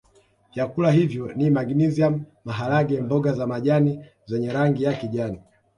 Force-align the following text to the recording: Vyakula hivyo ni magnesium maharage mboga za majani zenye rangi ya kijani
Vyakula 0.53 0.91
hivyo 0.91 1.33
ni 1.35 1.49
magnesium 1.49 2.21
maharage 2.45 3.01
mboga 3.01 3.33
za 3.33 3.47
majani 3.47 4.05
zenye 4.25 4.53
rangi 4.53 4.83
ya 4.83 4.93
kijani 4.93 5.39